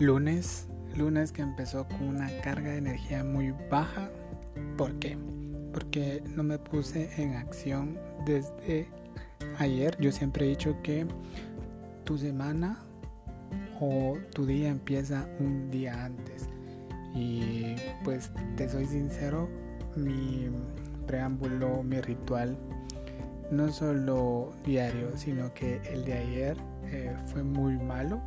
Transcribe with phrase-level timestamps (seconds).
[0.00, 4.10] lunes, lunes que empezó con una carga de energía muy baja.
[4.76, 5.18] ¿Por qué?
[5.72, 8.86] Porque no me puse en acción desde
[9.58, 9.96] ayer.
[10.00, 11.06] Yo siempre he dicho que
[12.04, 12.78] tu semana
[13.80, 16.48] o tu día empieza un día antes.
[17.14, 19.48] Y pues te soy sincero,
[19.96, 20.48] mi
[21.06, 22.56] preámbulo, mi ritual,
[23.50, 28.20] no solo diario, sino que el de ayer eh, fue muy malo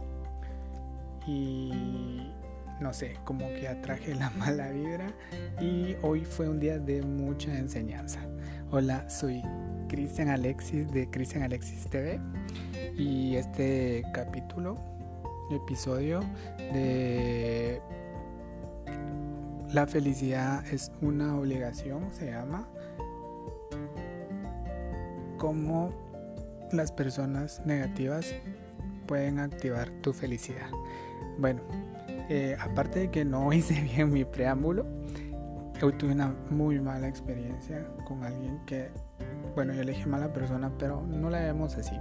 [1.27, 2.31] y
[2.79, 5.07] no sé, como que atraje la mala vibra
[5.59, 8.19] y hoy fue un día de mucha enseñanza.
[8.71, 9.41] Hola, soy
[9.87, 12.19] Cristian Alexis de Cristian Alexis TV
[12.97, 14.77] y este capítulo,
[15.51, 16.21] episodio
[16.57, 17.81] de
[19.73, 22.67] La felicidad es una obligación, se llama
[25.37, 25.91] cómo
[26.71, 28.33] las personas negativas
[29.07, 30.69] pueden activar tu felicidad.
[31.37, 31.61] Bueno,
[32.29, 34.85] eh, aparte de que no hice bien mi preámbulo,
[35.97, 38.89] tuve una muy mala experiencia con alguien que,
[39.55, 41.97] bueno, yo elegí mala persona, pero no la vemos así.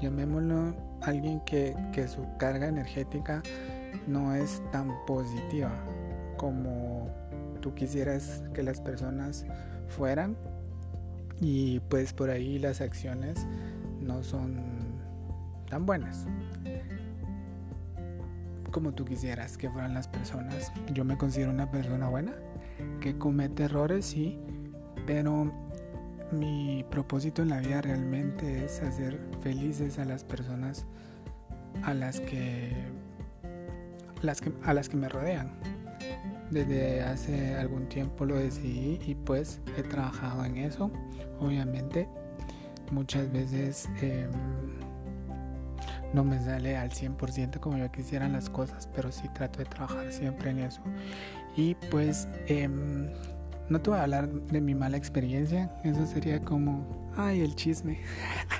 [0.00, 3.42] Llamémoslo alguien que, que su carga energética
[4.06, 5.70] no es tan positiva
[6.38, 7.10] como
[7.60, 9.44] tú quisieras que las personas
[9.88, 10.36] fueran
[11.40, 13.46] y pues por ahí las acciones
[14.00, 14.56] no son
[15.68, 16.26] tan buenas
[18.70, 20.72] como tú quisieras que fueran las personas.
[20.92, 22.34] Yo me considero una persona buena,
[23.00, 24.38] que comete errores, sí,
[25.06, 25.52] pero
[26.32, 30.86] mi propósito en la vida realmente es hacer felices a las personas
[31.82, 32.72] a las que,
[34.22, 35.52] las que, a las que me rodean.
[36.50, 40.90] Desde hace algún tiempo lo decidí y pues he trabajado en eso.
[41.40, 42.08] Obviamente
[42.90, 43.88] muchas veces...
[44.00, 44.30] Em,
[46.12, 50.12] no me sale al 100% como yo quisiera las cosas, pero sí trato de trabajar
[50.12, 50.80] siempre en eso.
[51.56, 53.08] Y pues em,
[53.68, 57.98] no te voy a hablar de mi mala experiencia, eso sería como, ay, el chisme.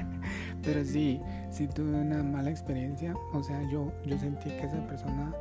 [0.62, 5.32] pero sí, si tuve una mala experiencia, o sea, yo, yo sentí que esa persona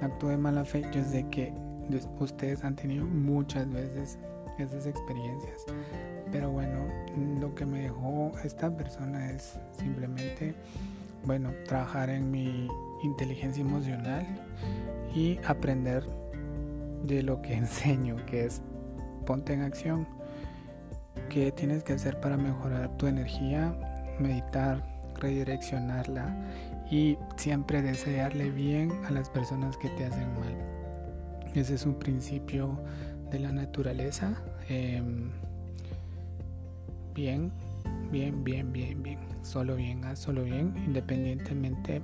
[0.00, 1.52] actuó de mala fe, yo sé que
[2.18, 4.18] ustedes han tenido muchas veces
[4.58, 5.64] esas experiencias.
[6.32, 6.86] Pero bueno,
[7.40, 10.54] lo que me dejó esta persona es simplemente
[11.24, 12.68] bueno, trabajar en mi
[13.02, 14.26] inteligencia emocional
[15.14, 16.04] y aprender
[17.04, 18.62] de lo que enseño, que es
[19.26, 20.06] ponte en acción.
[21.28, 23.74] ¿Qué tienes que hacer para mejorar tu energía?
[24.18, 24.84] Meditar,
[25.16, 26.36] redireccionarla
[26.90, 30.54] y siempre desearle bien a las personas que te hacen mal.
[31.54, 32.78] Ese es un principio
[33.30, 34.42] de la naturaleza.
[34.68, 35.30] Em,
[37.14, 37.52] bien,
[38.14, 39.18] bien, bien, bien, bien.
[39.42, 42.00] Solo bien, haz solo bien, independientemente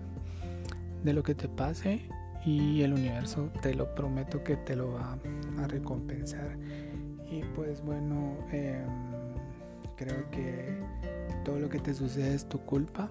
[1.05, 2.01] de lo que te pase
[2.45, 5.17] y el universo te lo prometo que te lo va
[5.59, 6.59] a recompensar.
[7.31, 8.89] Y pues bueno, em,
[9.97, 10.81] creo que
[11.45, 13.09] todo lo que te sucede es tu culpa.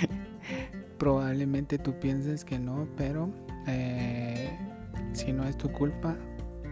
[0.98, 3.28] Probablemente tú pienses que no, pero
[3.66, 4.58] eh,
[5.12, 6.16] si no es tu culpa,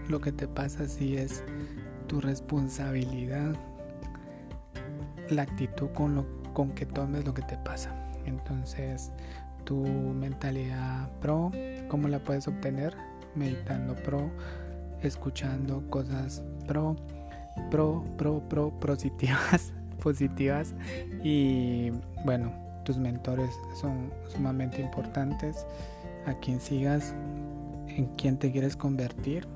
[0.09, 1.45] lo que te pasa sí es
[2.07, 3.55] tu responsabilidad
[5.31, 7.95] la actitud con, lo, con que tomes lo que te pasa.
[8.27, 9.13] Entonces,
[9.65, 11.51] tu mentalidad pro,
[11.89, 12.97] ¿cómo la puedes obtener?
[13.35, 14.31] Meditando pro,
[15.03, 16.97] escuchando cosas pro,
[17.71, 19.73] pro, pro, pro, positivas,
[20.03, 20.75] positivas.
[21.23, 21.91] Y
[22.25, 22.53] bueno,
[22.85, 23.51] tus mentores
[23.81, 25.67] son sumamente importantes.
[26.27, 27.15] A quien sigas,
[27.87, 29.47] en quien te quieres convertir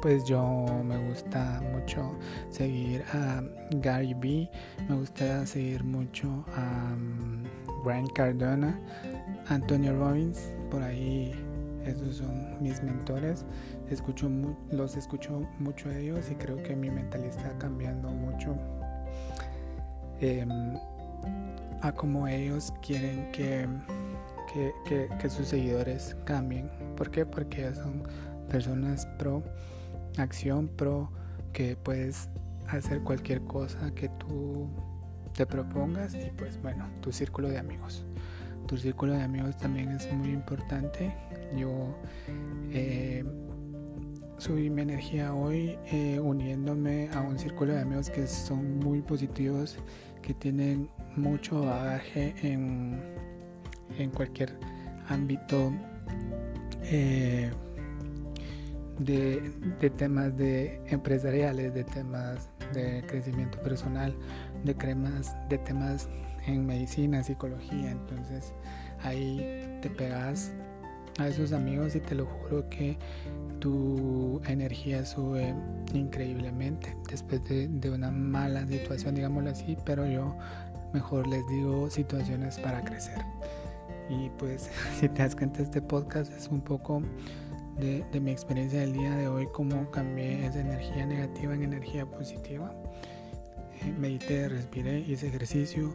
[0.00, 2.18] pues yo me gusta mucho
[2.48, 4.50] seguir a Gary Vee,
[4.88, 6.94] me gusta seguir mucho a
[7.84, 8.78] Grant Cardona,
[9.48, 11.32] Antonio Robbins, por ahí
[11.84, 13.44] esos son mis mentores,
[13.90, 14.30] escucho
[14.70, 18.56] los escucho mucho a ellos y creo que mi mentalidad está cambiando mucho
[20.20, 20.76] em,
[21.82, 23.68] a como ellos quieren que,
[24.84, 26.70] que, que sus seguidores cambien.
[26.96, 27.24] ¿Por qué?
[27.24, 28.02] Porque son
[28.48, 29.42] personas pro
[30.16, 31.10] acción pro
[31.52, 32.28] que puedes
[32.68, 34.68] hacer cualquier cosa que tú
[35.34, 38.04] te propongas y pues bueno, tu círculo de amigos.
[38.66, 41.12] Tu círculo de amigos también es muy importante.
[41.56, 41.96] Yo
[42.72, 43.24] eh,
[44.38, 49.78] subí mi energía hoy eh, uniéndome a un círculo de amigos que son muy positivos,
[50.22, 53.00] que tienen mucho bagaje en,
[53.98, 54.56] en cualquier
[55.08, 55.72] ámbito.
[56.82, 57.50] Eh,
[59.00, 64.14] de, temas de empresariales, de temas de crecimiento personal,
[64.64, 66.08] de cremas, de temas
[66.46, 67.90] en medicina, psicología.
[67.90, 68.52] Entonces
[69.02, 70.52] ahí te pegas
[71.18, 72.98] a esos amigos y te lo juro que
[73.58, 75.54] tu energía sube
[75.92, 80.34] increíblemente después de, de, una mala situación, digámoslo así, pero yo
[80.94, 83.18] mejor les digo situaciones para crecer.
[84.08, 87.02] Y pues si te das cuenta este podcast es un poco
[87.80, 92.72] de, mi experiencia del día de hoy, cómo cambié esa energía negativa en energía positiva.
[93.80, 95.94] Eh, medité, respiré, hice ejercicio,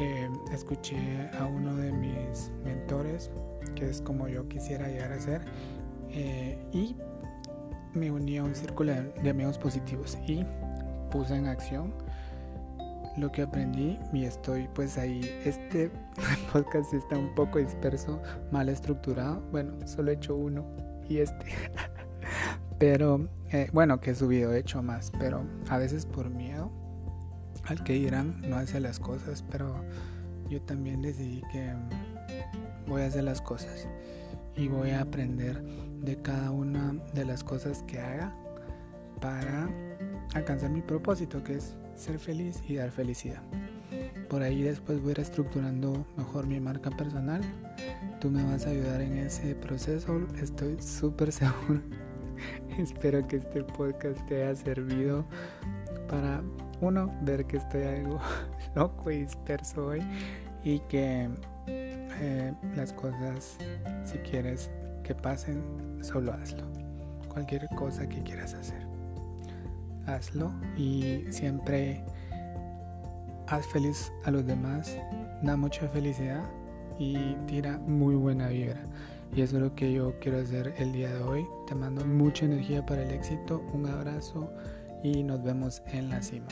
[0.00, 3.30] eh, escuché a uno de mis mentores,
[3.76, 5.42] que es como yo quisiera llegar a ser,
[6.10, 6.96] eh, y
[7.94, 10.44] me uní a un círculo de amigos positivos y
[11.10, 11.94] puse en acción
[13.16, 15.20] lo que aprendí y estoy pues ahí.
[15.44, 15.90] Este
[16.52, 18.20] podcast está un poco disperso,
[18.50, 19.40] mal estructurado.
[19.52, 21.46] Bueno, solo he hecho uno y este.
[22.78, 26.70] pero eh, bueno, que he subido, he hecho más, pero a veces por miedo
[27.64, 29.84] al que irán no hace las cosas, pero
[30.48, 31.72] yo también decidí que
[32.86, 33.88] voy a hacer las cosas
[34.56, 35.62] y voy a aprender
[36.00, 38.34] de cada una de las cosas que haga
[39.20, 39.68] para
[40.34, 43.42] alcanzar mi propósito, que es ser feliz y dar felicidad.
[44.28, 47.42] Por ahí después voy a ir estructurando mejor mi marca personal.
[48.20, 51.82] Tú me vas a ayudar en ese proceso, estoy súper seguro.
[52.78, 55.26] Espero que este podcast te haya servido
[56.08, 56.42] para,
[56.80, 58.18] uno, ver que estoy algo
[58.74, 60.02] loco y disperso hoy
[60.64, 61.28] y que
[61.66, 63.58] eh, las cosas,
[64.04, 64.70] si quieres
[65.02, 65.62] que pasen,
[66.02, 66.66] solo hazlo.
[67.28, 68.86] Cualquier cosa que quieras hacer,
[70.06, 72.02] hazlo y siempre
[73.46, 74.96] haz feliz a los demás,
[75.42, 76.42] da mucha felicidad
[76.98, 78.82] y tira muy buena vibra.
[79.34, 81.46] Y eso es lo que yo quiero hacer el día de hoy.
[81.66, 84.50] Te mando mucha energía para el éxito, un abrazo
[85.02, 86.46] y nos vemos en la cima.